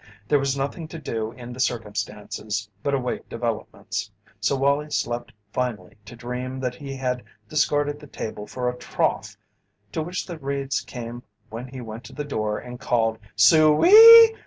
There 0.27 0.39
was 0.39 0.57
nothing 0.57 0.87
to 0.87 0.97
do 0.97 1.31
in 1.33 1.53
the 1.53 1.59
circumstances 1.59 2.67
but 2.81 2.95
await 2.95 3.29
developments, 3.29 4.09
so 4.39 4.55
Wallie 4.55 4.89
slept 4.89 5.31
finally 5.53 5.95
to 6.05 6.15
dream 6.15 6.59
that 6.59 6.73
he 6.73 6.95
had 6.95 7.21
discarded 7.47 7.99
the 7.99 8.07
table 8.07 8.47
for 8.47 8.67
a 8.67 8.75
trough 8.75 9.37
to 9.91 10.01
which 10.01 10.25
the 10.25 10.39
Reeds 10.39 10.81
came 10.81 11.21
when 11.51 11.67
he 11.67 11.81
went 11.81 12.03
to 12.05 12.13
the 12.13 12.23
door 12.25 12.57
and 12.57 12.79
called: 12.79 13.19
"Soo 13.35 13.85
ee! 13.85 14.35